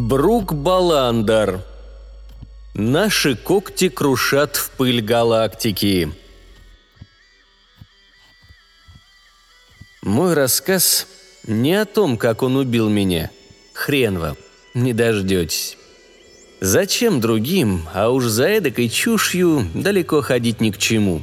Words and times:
Брук 0.00 0.52
Баландар. 0.52 1.64
Наши 2.74 3.34
когти 3.34 3.88
крушат 3.88 4.56
в 4.56 4.70
пыль 4.72 5.00
галактики. 5.00 6.12
Мой 10.02 10.34
рассказ 10.34 11.06
не 11.46 11.72
о 11.74 11.86
том, 11.86 12.18
как 12.18 12.42
он 12.42 12.56
убил 12.56 12.90
меня. 12.90 13.30
Хрен 13.72 14.18
вам, 14.18 14.36
не 14.74 14.92
дождетесь. 14.92 15.78
Зачем 16.60 17.22
другим, 17.22 17.88
а 17.94 18.10
уж 18.10 18.26
за 18.26 18.48
эдакой 18.48 18.90
чушью 18.90 19.66
далеко 19.72 20.20
ходить 20.20 20.60
ни 20.60 20.72
к 20.72 20.78
чему. 20.78 21.22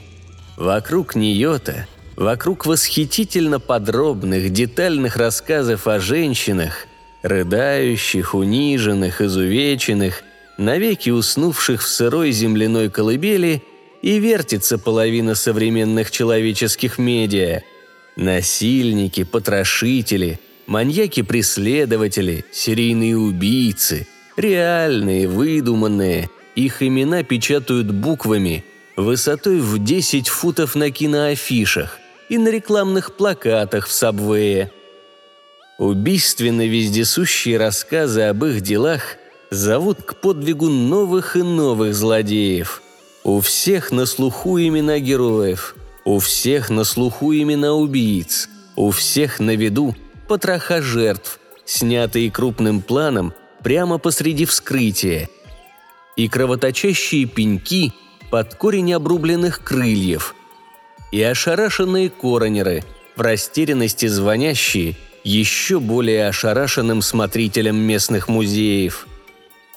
Вокруг 0.57 1.13
нее-то, 1.13 1.87
вокруг 2.15 2.65
восхитительно 2.65 3.59
подробных, 3.59 4.51
детальных 4.51 5.15
рассказов 5.15 5.85
о 5.85 5.99
женщинах, 5.99 6.87
рыдающих, 7.23 8.35
униженных, 8.35 9.21
изувеченных, 9.21 10.23
навеки 10.57 11.09
уснувших 11.09 11.81
в 11.81 11.87
сырой 11.87 12.31
земляной 12.31 12.89
колыбели, 12.89 13.63
и 14.01 14.19
вертится 14.19 14.77
половина 14.77 15.33
современных 15.33 16.11
человеческих 16.11 16.97
медиа. 16.97 17.61
Насильники, 18.17 19.23
потрошители, 19.23 20.41
маньяки-преследователи, 20.67 22.43
серийные 22.51 23.17
убийцы, 23.17 24.05
реальные, 24.35 25.29
выдуманные, 25.29 26.29
их 26.55 26.83
имена 26.83 27.23
печатают 27.23 27.91
буквами 27.91 28.65
высотой 28.97 29.61
в 29.61 29.81
10 29.81 30.27
футов 30.27 30.75
на 30.75 30.91
киноафишах 30.91 31.97
и 32.27 32.37
на 32.37 32.49
рекламных 32.49 33.15
плакатах 33.15 33.87
в 33.87 33.91
сабвее– 33.93 34.69
Убийственно 35.83 36.65
вездесущие 36.65 37.57
рассказы 37.57 38.21
об 38.21 38.45
их 38.45 38.61
делах 38.61 39.17
зовут 39.51 40.01
к 40.01 40.15
подвигу 40.15 40.69
новых 40.69 41.35
и 41.35 41.41
новых 41.41 41.93
злодеев. 41.93 42.81
У 43.25 43.41
всех 43.41 43.91
на 43.91 44.05
слуху 44.05 44.57
имена 44.57 44.99
героев, 44.99 45.75
у 46.05 46.19
всех 46.19 46.69
на 46.69 46.85
слуху 46.85 47.33
имена 47.33 47.73
убийц, 47.73 48.47
у 48.77 48.91
всех 48.91 49.41
на 49.41 49.57
виду 49.57 49.93
потроха 50.29 50.81
жертв, 50.81 51.37
снятые 51.65 52.31
крупным 52.31 52.79
планом 52.81 53.33
прямо 53.61 53.97
посреди 53.97 54.45
вскрытия. 54.45 55.27
И 56.15 56.29
кровоточащие 56.29 57.25
пеньки 57.25 57.91
под 58.31 58.55
корень 58.55 58.93
обрубленных 58.93 59.61
крыльев. 59.61 60.33
И 61.11 61.21
ошарашенные 61.21 62.09
коронеры, 62.09 62.85
в 63.17 63.21
растерянности 63.21 64.05
звонящие– 64.05 64.95
еще 65.23 65.79
более 65.79 66.27
ошарашенным 66.27 67.01
смотрителям 67.01 67.77
местных 67.77 68.27
музеев. 68.27 69.07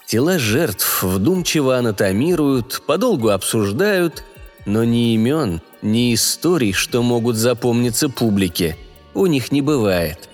Тела 0.06 0.38
жертв 0.38 1.02
вдумчиво 1.02 1.76
анатомируют, 1.76 2.82
подолгу 2.86 3.30
обсуждают, 3.30 4.24
но 4.64 4.84
ни 4.84 5.14
имен, 5.14 5.60
ни 5.82 6.14
историй, 6.14 6.72
что 6.72 7.02
могут 7.02 7.36
запомниться 7.36 8.08
публике, 8.08 8.76
у 9.14 9.26
них 9.26 9.52
не 9.52 9.62
бывает. 9.62 10.28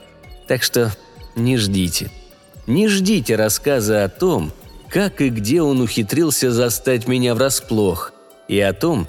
Так 0.46 0.62
что 0.62 0.94
не 1.36 1.56
ждите. 1.56 2.10
Не 2.66 2.88
ждите 2.88 3.36
рассказа 3.36 4.05
о 4.05 4.08
том, 4.08 4.52
как 4.88 5.20
и 5.20 5.30
где 5.30 5.62
он 5.62 5.80
ухитрился 5.80 6.52
застать 6.52 7.08
меня 7.08 7.34
врасплох, 7.34 8.12
и 8.48 8.61
о 8.61 8.73
том, 8.73 9.08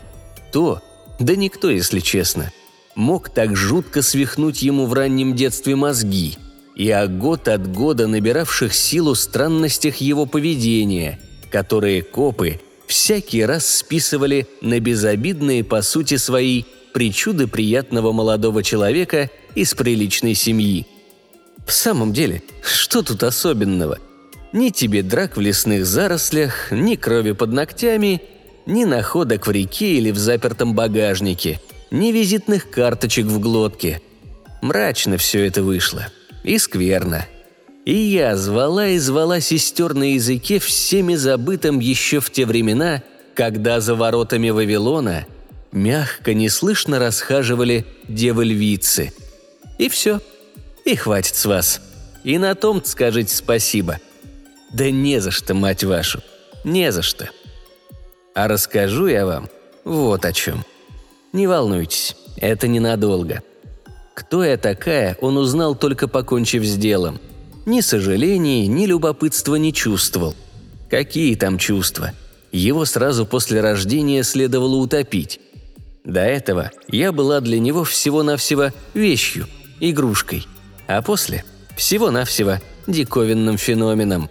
то, 0.51 0.81
да 1.19 1.35
никто, 1.35 1.69
если 1.69 1.99
честно– 1.99 2.51
мог 2.95 3.29
так 3.29 3.55
жутко 3.55 4.01
свихнуть 4.01 4.61
ему 4.61 4.85
в 4.85 4.93
раннем 4.93 5.35
детстве 5.35 5.75
мозги, 5.75 6.37
и 6.75 6.89
о 6.89 7.07
год 7.07 7.47
от 7.47 7.71
года 7.71 8.07
набиравших 8.07 8.73
силу 8.73 9.15
странностях 9.15 9.97
его 9.97 10.25
поведения, 10.25 11.19
которые 11.51 12.01
копы 12.01 12.59
всякий 12.87 13.45
раз 13.45 13.67
списывали 13.67 14.47
на 14.61 14.79
безобидные 14.79 15.63
по 15.63 15.81
сути 15.81 16.17
своей 16.17 16.65
причуды 16.93 17.47
приятного 17.47 18.11
молодого 18.11 18.63
человека 18.63 19.29
из 19.55 19.73
приличной 19.73 20.35
семьи. 20.35 20.85
В 21.65 21.71
самом 21.71 22.13
деле, 22.13 22.43
что 22.61 23.01
тут 23.01 23.23
особенного? 23.23 23.99
Ни 24.51 24.69
тебе 24.69 25.01
драк 25.01 25.37
в 25.37 25.41
лесных 25.41 25.85
зарослях, 25.85 26.71
ни 26.71 26.95
крови 26.95 27.31
под 27.31 27.53
ногтями, 27.53 28.21
ни 28.67 28.83
находок 28.83 29.47
в 29.47 29.51
реке 29.51 29.95
или 29.95 30.11
в 30.11 30.17
запертом 30.17 30.75
багажнике– 30.75 31.59
ни 31.93 32.11
визитных 32.11 32.71
карточек 32.71 33.27
в 33.27 33.39
глотке. 33.39 34.01
Мрачно 34.61 35.17
все 35.17 35.45
это 35.45 35.61
вышло. 35.61 36.07
И 36.43 36.57
скверно. 36.57 37.27
И 37.85 37.93
я 37.93 38.35
звала 38.35 38.87
и 38.87 38.97
звала 38.97 39.39
сестер 39.39 39.93
на 39.93 40.13
языке 40.15 40.57
всеми 40.57 41.13
забытым 41.13 41.79
еще 41.79 42.19
в 42.19 42.31
те 42.31 42.45
времена, 42.47 43.03
когда 43.35 43.79
за 43.79 43.93
воротами 43.93 44.49
Вавилона 44.49 45.27
мягко, 45.71 46.33
неслышно 46.33 46.97
расхаживали 46.97 47.85
девы-львицы. 48.07 49.13
И 49.77 49.87
все. 49.87 50.19
И 50.85 50.95
хватит 50.95 51.35
с 51.35 51.45
вас. 51.45 51.79
И 52.23 52.39
на 52.39 52.55
том 52.55 52.83
скажите 52.83 53.35
спасибо. 53.35 53.99
Да 54.73 54.89
не 54.89 55.21
за 55.21 55.29
что, 55.29 55.53
мать 55.53 55.83
вашу. 55.83 56.21
Не 56.63 56.91
за 56.91 57.03
что. 57.03 57.29
А 58.33 58.47
расскажу 58.47 59.05
я 59.05 59.27
вам 59.27 59.47
вот 59.83 60.25
о 60.25 60.33
чем– 60.33 60.65
не 61.33 61.47
волнуйтесь, 61.47 62.15
это 62.37 62.67
ненадолго. 62.67 63.41
Кто 64.13 64.43
я 64.43 64.57
такая, 64.57 65.17
он 65.19 65.37
узнал 65.37 65.75
только 65.75 66.07
покончив 66.07 66.63
с 66.63 66.77
делом. 66.77 67.19
Ни 67.65 67.81
сожалений, 67.81 68.67
ни 68.67 68.85
любопытства 68.85 69.55
не 69.55 69.73
чувствовал. 69.73 70.35
Какие 70.89 71.35
там 71.35 71.57
чувства? 71.57 72.11
Его 72.51 72.85
сразу 72.85 73.25
после 73.25 73.61
рождения 73.61 74.23
следовало 74.23 74.75
утопить. 74.75 75.39
До 76.03 76.19
этого 76.19 76.71
я 76.87 77.11
была 77.11 77.41
для 77.41 77.59
него 77.59 77.83
всего-навсего 77.83 78.69
вещью, 78.93 79.47
игрушкой, 79.79 80.45
а 80.87 81.01
после– 81.01 81.43
всего-навсего 81.75 82.59
диковинным 82.85 83.57
феноменом. 83.57 84.29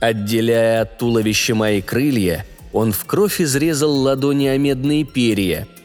Отделяя 0.00 0.82
от 0.82 0.98
туловища 0.98 1.56
мои 1.56 1.82
крылья, 1.82 2.46
он 2.72 2.92
в 2.92 3.04
кровь 3.06 3.40
изрезал 3.40 3.92
ладони 3.92 4.46
о 4.46 4.56
медные 4.56 5.04
перья– 5.04 5.66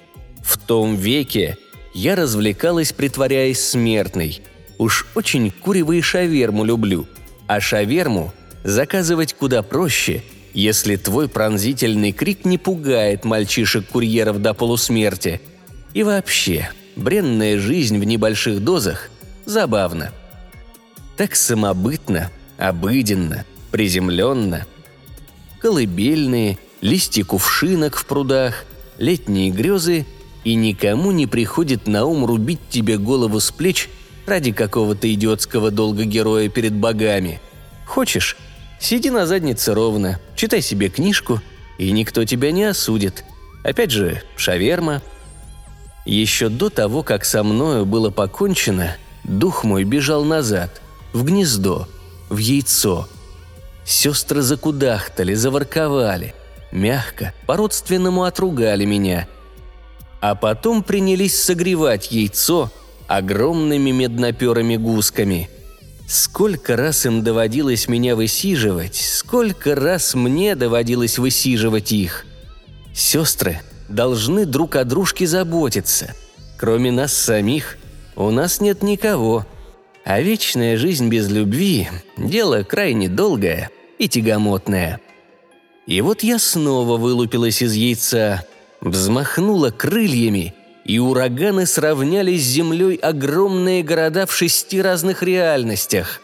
в 0.45 0.57
том 0.59 0.95
веке 0.95 1.57
я 1.93 2.15
развлекалась, 2.15 2.93
притворяясь 2.93 3.59
смертной. 3.59 4.41
Уж 4.77 5.07
очень 5.15 5.49
курево 5.49 5.93
и 5.93 6.01
шаверму 6.01 6.63
люблю. 6.63 7.07
А 7.47 7.59
шаверму 7.59 8.31
заказывать 8.63 9.33
куда 9.33 9.63
проще, 9.63 10.23
если 10.53 10.97
твой 10.97 11.27
пронзительный 11.27 12.11
крик 12.11 12.45
не 12.45 12.59
пугает 12.59 13.25
мальчишек-курьеров 13.25 14.39
до 14.39 14.53
полусмерти. 14.53 15.41
И 15.93 16.03
вообще, 16.03 16.69
бренная 16.95 17.57
жизнь 17.57 17.97
в 17.97 18.03
небольших 18.03 18.63
дозах 18.63 19.09
забавно. 19.45 20.11
Так 21.17 21.35
самобытно, 21.35 22.29
обыденно, 22.57 23.45
приземленно. 23.71 24.67
Колыбельные, 25.59 26.59
листья 26.81 27.23
кувшинок 27.23 27.95
в 27.95 28.05
прудах, 28.05 28.65
летние 28.99 29.49
грезы 29.49 30.05
и 30.45 30.53
никому 30.53 31.11
не 31.11 31.27
приходит 31.27 31.87
на 31.87 32.05
ум 32.05 32.23
рубить 32.23 32.61
тебе 32.69 32.97
голову 32.97 33.39
с 33.41 33.51
плеч 33.51 33.89
ради 34.27 34.51
какого-то 34.51 35.11
идиотского 35.11 35.71
долга 35.71 36.05
героя 36.05 36.47
перед 36.49 36.73
богами. 36.73 37.41
Хочешь? 37.85 38.37
Сиди 38.79 39.09
на 39.09 39.25
заднице 39.25 39.73
ровно, 39.73 40.19
читай 40.35 40.61
себе 40.61 40.89
книжку, 40.89 41.41
и 41.79 41.91
никто 41.91 42.23
тебя 42.25 42.51
не 42.51 42.63
осудит. 42.63 43.25
Опять 43.63 43.91
же, 43.91 44.21
шаверма. 44.37 45.01
Еще 46.05 46.49
до 46.49 46.69
того, 46.69 47.01
как 47.01 47.25
со 47.25 47.43
мною 47.43 47.85
было 47.85 48.11
покончено, 48.11 48.95
дух 49.23 49.63
мой 49.63 49.83
бежал 49.83 50.23
назад, 50.23 50.81
в 51.13 51.23
гнездо, 51.23 51.87
в 52.29 52.37
яйцо. 52.37 53.07
Сестры 53.83 54.43
закудахтали, 54.43 55.33
заворковали. 55.33 56.35
Мягко, 56.71 57.33
по-родственному 57.47 58.23
отругали 58.23 58.85
меня– 58.85 59.27
а 60.27 60.33
потом 60.33 60.81
принялись 60.81 61.39
согревать 61.39 62.11
яйцо 62.11 62.71
огромными 63.05 63.91
медноперыми 63.91 64.75
гусками. 64.75 65.51
Сколько 66.07 66.75
раз 66.75 67.05
им 67.05 67.23
доводилось 67.23 67.87
меня 67.87 68.15
высиживать, 68.15 68.95
сколько 68.95 69.75
раз 69.75 70.15
мне 70.15 70.55
доводилось 70.55 71.19
высиживать 71.19 71.91
их. 71.91 72.25
Сестры 72.91 73.61
должны 73.87 74.47
друг 74.47 74.77
о 74.77 74.83
дружке 74.83 75.27
заботиться. 75.27 76.15
Кроме 76.57 76.91
нас 76.91 77.13
самих, 77.13 77.77
у 78.15 78.31
нас 78.31 78.61
нет 78.61 78.81
никого. 78.81 79.45
А 80.05 80.21
вечная 80.21 80.75
жизнь 80.77 81.07
без 81.07 81.29
любви– 81.29 81.87
дело 82.17 82.63
крайне 82.63 83.09
долгое 83.09 83.69
и 83.99 84.09
тягомотное. 84.09 84.99
И 85.85 86.01
вот 86.01 86.23
я 86.23 86.39
снова 86.39 86.97
вылупилась 86.97 87.61
из 87.61 87.73
яйца– 87.73 88.43
взмахнула 88.85 89.71
крыльями, 89.71 90.53
и 90.85 90.99
ураганы 90.99 91.65
сравняли 91.65 92.37
с 92.37 92.43
землей 92.43 92.95
огромные 92.95 93.83
города 93.83 94.25
в 94.27 94.33
шести 94.33 94.81
разных 94.81 95.23
реальностях. 95.23 96.21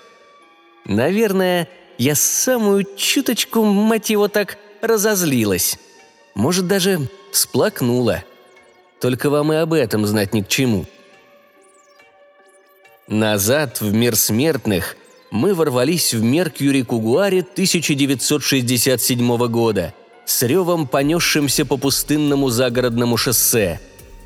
Наверное, 0.86 1.68
я 1.98 2.14
самую 2.14 2.86
чуточку, 2.96 3.64
мать 3.64 4.12
его, 4.12 4.28
так 4.28 4.60
разозлилась. 4.82 5.80
Может, 6.36 6.68
даже 6.68 7.10
всплакнула. 7.32 8.24
Только 9.00 9.32
вам 9.32 9.52
и 9.52 9.56
об 9.56 9.74
этом 9.74 10.06
знать 10.06 10.34
ни 10.34 10.42
к 10.42 10.48
чему. 10.48 10.86
Назад, 13.08 13.82
в 13.82 13.92
мир 13.92 14.16
смертных, 14.16 14.96
мы 15.32 15.56
ворвались 15.56 16.14
в 16.14 16.22
Меркьюри 16.22 16.84
Кугуаре 16.84 17.40
1967 17.40 19.48
года, 19.48 19.96
с 20.32 20.44
ревом 20.44 20.88
понесшимся 20.88 21.66
по 21.66 21.78
пустынному 21.78 22.50
загородному 22.50 23.18
шоссе. 23.18 23.80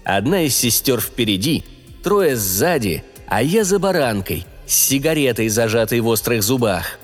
Одна 0.03 0.43
из 0.43 0.55
сестер 0.55 1.01
впереди, 1.01 1.63
трое 2.03 2.35
сзади, 2.35 3.03
а 3.27 3.41
я 3.41 3.63
за 3.63 3.79
баранкой, 3.79 4.45
с 4.67 4.75
сигаретой, 4.75 5.49
зажатой 5.49 5.99
в 6.01 6.07
острых 6.07 6.43
зубах. 6.43 6.99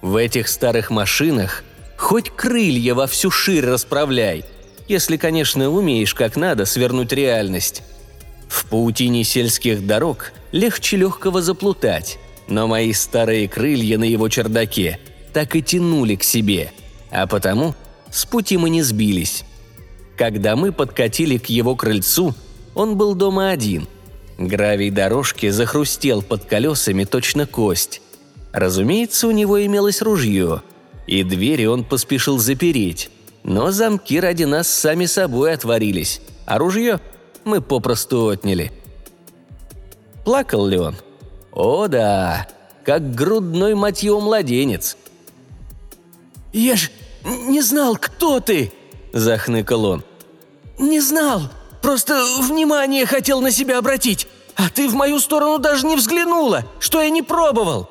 В 0.00 0.16
этих 0.16 0.48
старых 0.48 0.90
машинах 0.90 1.64
хоть 1.96 2.30
крылья 2.30 2.94
во 2.94 3.06
всю 3.06 3.30
ширь 3.30 3.64
расправляй, 3.64 4.44
если, 4.88 5.16
конечно, 5.16 5.70
умеешь 5.70 6.14
как 6.14 6.36
надо 6.36 6.64
свернуть 6.64 7.12
реальность. 7.12 7.82
В 8.48 8.64
паутине 8.66 9.24
сельских 9.24 9.86
дорог 9.86 10.32
легче 10.50 10.96
легкого 10.96 11.42
заплутать, 11.42 12.18
но 12.48 12.66
мои 12.66 12.92
старые 12.94 13.48
крылья 13.48 13.98
на 13.98 14.04
его 14.04 14.28
чердаке 14.28 14.98
так 15.32 15.56
и 15.56 15.62
тянули 15.62 16.16
к 16.16 16.24
себе, 16.24 16.72
а 17.10 17.26
потому 17.26 17.74
с 18.14 18.26
пути 18.26 18.56
мы 18.56 18.70
не 18.70 18.82
сбились. 18.82 19.44
Когда 20.16 20.54
мы 20.54 20.70
подкатили 20.70 21.36
к 21.36 21.46
его 21.46 21.74
крыльцу, 21.74 22.32
он 22.76 22.96
был 22.96 23.16
дома 23.16 23.50
один. 23.50 23.88
Гравий 24.38 24.90
дорожки 24.90 25.50
захрустел 25.50 26.22
под 26.22 26.44
колесами 26.44 27.02
точно 27.04 27.48
кость. 27.48 28.00
Разумеется, 28.52 29.26
у 29.26 29.32
него 29.32 29.64
имелось 29.66 30.00
ружье, 30.00 30.62
и 31.08 31.24
двери 31.24 31.64
он 31.64 31.82
поспешил 31.82 32.38
запереть. 32.38 33.10
Но 33.42 33.72
замки 33.72 34.20
ради 34.20 34.44
нас 34.44 34.68
сами 34.68 35.06
собой 35.06 35.52
отворились, 35.52 36.20
а 36.46 36.58
ружье 36.58 37.00
мы 37.44 37.60
попросту 37.60 38.26
отняли. 38.28 38.70
Плакал 40.24 40.66
ли 40.68 40.78
он? 40.78 40.94
О 41.50 41.88
да, 41.88 42.46
как 42.84 43.12
грудной 43.12 43.74
матье 43.74 44.18
младенец. 44.18 44.96
«Я 46.52 46.76
ж 46.76 46.92
не 47.24 47.62
знал, 47.62 47.96
кто 47.96 48.40
ты!»– 48.40 48.72
захныкал 49.12 49.84
он. 49.84 50.04
«Не 50.78 51.00
знал, 51.00 51.42
просто 51.82 52.24
внимание 52.42 53.06
хотел 53.06 53.40
на 53.40 53.50
себя 53.50 53.78
обратить, 53.78 54.28
а 54.56 54.68
ты 54.70 54.88
в 54.88 54.94
мою 54.94 55.18
сторону 55.18 55.58
даже 55.58 55.86
не 55.86 55.96
взглянула, 55.96 56.64
что 56.80 57.00
я 57.02 57.10
не 57.10 57.22
пробовал!» 57.22 57.90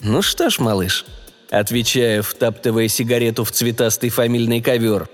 «Ну 0.00 0.22
что 0.22 0.50
ж, 0.50 0.58
малыш»,– 0.58 1.04
отвечая, 1.50 2.22
втаптывая 2.22 2.88
сигарету 2.88 3.44
в 3.44 3.52
цветастый 3.52 4.10
фамильный 4.10 4.60
ковер. 4.60 5.08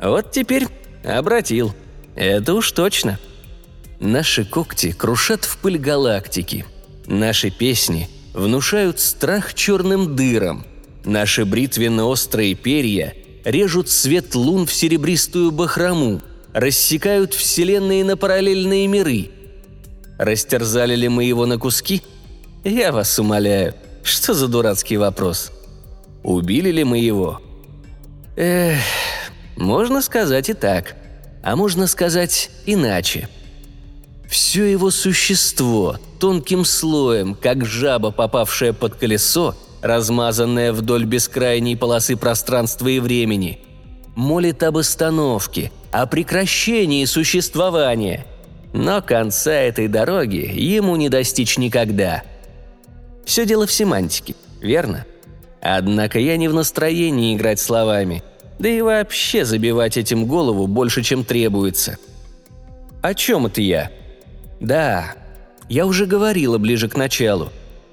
«Вот 0.00 0.30
теперь 0.30 0.66
обратил. 1.04 1.72
Это 2.14 2.54
уж 2.54 2.72
точно». 2.72 3.18
Наши 4.00 4.46
когти 4.46 4.92
крушат 4.92 5.44
в 5.44 5.58
пыль 5.58 5.76
галактики. 5.76 6.64
Наши 7.06 7.50
песни 7.50 8.08
внушают 8.32 8.98
страх 8.98 9.52
черным 9.52 10.16
дырам. 10.16 10.64
Наши 11.04 11.44
бритвенно-острые 11.44 12.54
перья 12.54 13.14
режут 13.44 13.88
свет 13.88 14.34
лун 14.34 14.66
в 14.66 14.72
серебристую 14.72 15.50
бахрому, 15.50 16.20
рассекают 16.52 17.34
вселенные 17.34 18.04
на 18.04 18.16
параллельные 18.16 18.86
миры. 18.86 19.30
Растерзали 20.18 20.94
ли 20.94 21.08
мы 21.08 21.24
его 21.24 21.46
на 21.46 21.58
куски? 21.58 22.02
Я 22.64 22.92
вас 22.92 23.18
умоляю, 23.18 23.74
что 24.02 24.34
за 24.34 24.48
дурацкий 24.48 24.98
вопрос? 24.98 25.52
Убили 26.22 26.70
ли 26.70 26.84
мы 26.84 26.98
его? 26.98 27.40
Эх, 28.36 28.78
можно 29.56 30.02
сказать 30.02 30.50
и 30.50 30.54
так, 30.54 30.96
а 31.42 31.56
можно 31.56 31.86
сказать 31.86 32.50
иначе– 32.66 33.28
все 34.30 34.64
его 34.64 34.92
существо, 34.92 35.96
тонким 36.20 36.64
слоем, 36.64 37.34
как 37.34 37.66
жаба, 37.66 38.12
попавшая 38.12 38.72
под 38.72 38.94
колесо, 38.94 39.56
размазанная 39.82 40.72
вдоль 40.72 41.04
бескрайней 41.04 41.76
полосы 41.76 42.16
пространства 42.16 42.88
и 42.88 43.00
времени, 43.00 43.60
молит 44.14 44.62
об 44.62 44.76
остановке, 44.78 45.70
о 45.90 46.06
прекращении 46.06 47.04
существования. 47.04 48.26
Но 48.72 49.02
конца 49.02 49.52
этой 49.52 49.88
дороги 49.88 50.50
ему 50.54 50.96
не 50.96 51.08
достичь 51.08 51.58
никогда. 51.58 52.22
Все 53.24 53.44
дело 53.44 53.66
в 53.66 53.72
семантике, 53.72 54.34
верно? 54.60 55.06
Однако 55.60 56.18
я 56.18 56.36
не 56.36 56.48
в 56.48 56.54
настроении 56.54 57.36
играть 57.36 57.60
словами, 57.60 58.22
да 58.58 58.68
и 58.68 58.80
вообще 58.80 59.44
забивать 59.44 59.96
этим 59.96 60.26
голову 60.26 60.66
больше, 60.66 61.02
чем 61.02 61.24
требуется. 61.24 61.98
О 63.02 63.14
чем 63.14 63.46
это 63.46 63.60
я? 63.60 63.90
Да, 64.60 65.14
я 65.68 65.86
уже 65.86 66.06
говорила 66.06 66.58
ближе 66.58 66.88
к 66.88 66.96
началу. 66.96 67.50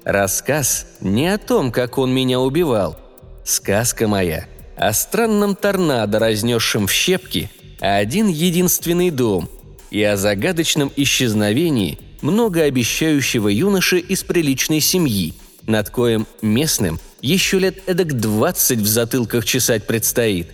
Рассказ 0.08 0.86
не 1.02 1.28
о 1.28 1.36
том, 1.36 1.70
как 1.70 1.98
он 1.98 2.14
меня 2.14 2.40
убивал. 2.40 2.98
Сказка 3.44 4.08
моя 4.08 4.46
о 4.74 4.94
странном 4.94 5.54
торнадо, 5.54 6.18
разнесшем 6.18 6.86
в 6.86 6.92
щепки 6.92 7.50
один 7.78 8.28
единственный 8.28 9.10
дом, 9.10 9.50
и 9.90 10.02
о 10.02 10.16
загадочном 10.16 10.90
исчезновении 10.96 11.98
многообещающего 12.22 13.48
юноши 13.48 13.98
из 13.98 14.24
приличной 14.24 14.80
семьи, 14.80 15.34
над 15.66 15.90
коем 15.90 16.26
местным 16.40 16.98
еще 17.20 17.58
лет 17.58 17.86
эдак 17.86 18.18
двадцать 18.18 18.78
в 18.78 18.86
затылках 18.86 19.44
чесать 19.44 19.86
предстоит. 19.86 20.48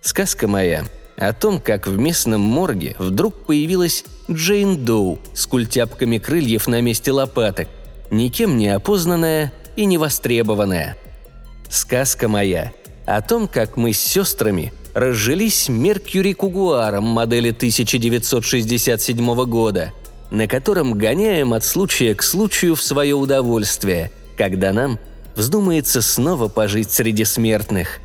Сказка 0.00 0.48
моя 0.48 0.84
о 1.16 1.32
том, 1.32 1.60
как 1.60 1.86
в 1.86 1.96
местном 1.96 2.40
морге 2.40 2.96
вдруг 2.98 3.46
появилась 3.46 4.04
Джейн 4.28 4.84
Доу 4.84 5.20
с 5.32 5.46
культяпками 5.46 6.18
крыльев 6.18 6.66
на 6.66 6.80
месте 6.80 7.12
лопаток, 7.12 7.68
никем 8.10 8.56
не 8.56 8.68
опознанная 8.68 9.52
и 9.76 9.84
не 9.84 9.98
востребованная. 9.98 10.96
Сказка 11.68 12.28
моя 12.28 12.72
о 13.06 13.20
том, 13.22 13.48
как 13.48 13.76
мы 13.76 13.92
с 13.92 14.00
сестрами 14.00 14.72
разжились 14.94 15.68
Меркьюри 15.68 16.32
Кугуаром 16.32 17.04
модели 17.04 17.50
1967 17.50 19.44
года, 19.44 19.92
на 20.30 20.46
котором 20.46 20.94
гоняем 20.94 21.52
от 21.52 21.64
случая 21.64 22.14
к 22.14 22.22
случаю 22.22 22.76
в 22.76 22.82
свое 22.82 23.14
удовольствие, 23.14 24.10
когда 24.36 24.72
нам 24.72 24.98
вздумается 25.34 26.00
снова 26.00 26.48
пожить 26.48 26.90
среди 26.90 27.24
смертных. 27.24 28.00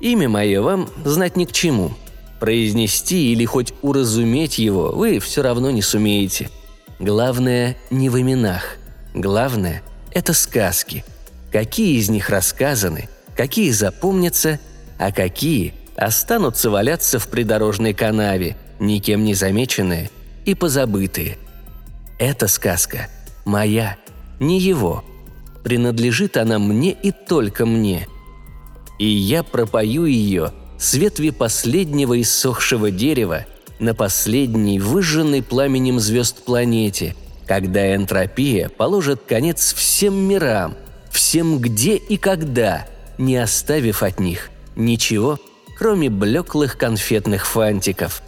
Имя 0.00 0.28
мое 0.28 0.62
вам 0.62 0.88
знать 1.04 1.36
ни 1.36 1.44
к 1.44 1.52
чему– 1.52 1.92
Произнести 2.40 3.32
или 3.32 3.44
хоть 3.44 3.72
уразуметь 3.80 4.58
его 4.58 4.92
вы 4.92 5.20
все 5.20 5.42
равно 5.42 5.70
не 5.70 5.80
сумеете. 5.80 6.50
Главное 6.98 7.76
не 7.90 8.10
в 8.10 8.20
именах. 8.20 8.76
Главное– 9.16 9.82
это 10.12 10.32
сказки. 10.32 11.04
Какие 11.50 11.98
из 11.98 12.08
них 12.08 12.30
рассказаны, 12.30 13.08
какие 13.34 13.70
запомнятся, 13.70 14.60
а 14.98 15.10
какие 15.10 15.74
останутся 15.96 16.70
валяться 16.70 17.18
в 17.18 17.26
придорожной 17.28 17.94
канаве, 17.94 18.56
никем 18.78 19.24
не 19.24 19.34
замеченные 19.34 20.10
и 20.44 20.54
позабытые. 20.54 21.38
Эта 22.18 22.46
сказка 22.46 23.08
моя, 23.44 23.96
не 24.38 24.60
его. 24.60 25.02
Принадлежит 25.64 26.36
она 26.36 26.58
мне 26.58 26.92
и 26.92 27.10
только 27.10 27.66
мне. 27.66 28.06
И 28.98 29.06
я 29.06 29.42
пропою 29.42 30.04
ее– 30.04 30.52
с 30.78 30.94
ветви 30.94 31.30
последнего 31.30 32.20
иссохшего 32.20 32.90
дерева 32.90 33.46
на 33.78 33.94
последней 33.94 34.78
выжженной 34.78 35.42
пламенем 35.42 35.98
звезд 36.00 36.44
планете, 36.44 37.16
когда 37.46 37.94
энтропия 37.94 38.68
положит 38.68 39.22
конец 39.26 39.74
всем 39.74 40.14
мирам, 40.14 40.74
всем 41.10 41.58
где 41.58 41.96
и 41.96 42.16
когда, 42.16 42.86
не 43.18 43.36
оставив 43.36 44.02
от 44.02 44.20
них 44.20 44.50
ничего, 44.74 45.38
кроме 45.78 46.10
блеклых 46.10 46.76
конфетных 46.76 47.46
фантиков. 47.46 48.22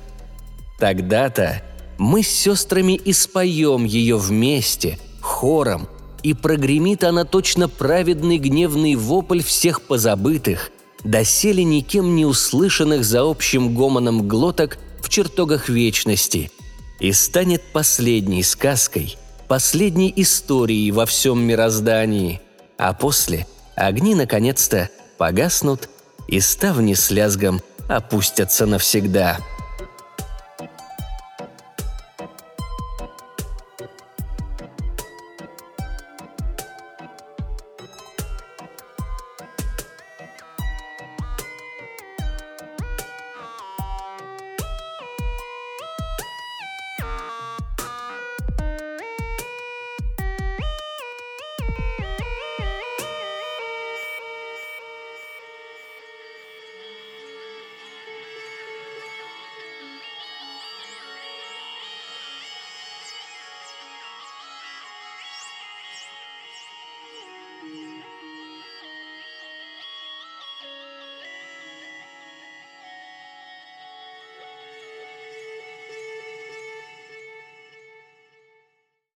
Тогда-то 0.78 1.62
мы 1.98 2.22
с 2.22 2.28
сестрами 2.28 2.92
и 2.92 3.12
споем 3.12 3.84
ее 3.84 4.16
вместе, 4.16 4.98
хором, 5.20 5.88
и 6.22 6.34
прогремит 6.34 7.04
она 7.04 7.24
точно 7.24 7.68
праведный 7.68 8.38
гневный 8.38 8.94
вопль 8.94 9.42
всех 9.42 9.82
позабытых– 9.82 10.70
доселе 11.04 11.64
никем 11.64 12.16
не 12.16 12.24
услышанных 12.26 13.04
за 13.04 13.22
общим 13.22 13.74
гомоном 13.74 14.28
глоток 14.28 14.78
в 15.00 15.08
чертогах 15.08 15.68
вечности, 15.68 16.50
и 17.00 17.12
станет 17.12 17.62
последней 17.72 18.42
сказкой, 18.42 19.16
последней 19.46 20.12
историей 20.16 20.90
во 20.92 21.06
всем 21.06 21.40
мироздании, 21.42 22.40
а 22.76 22.92
после 22.92 23.46
огни 23.76 24.14
наконец-то 24.14 24.90
погаснут 25.16 25.88
и 26.26 26.40
ставни 26.40 26.94
с 26.94 27.10
лязгом 27.10 27.60
опустятся 27.88 28.66
навсегда. 28.66 29.38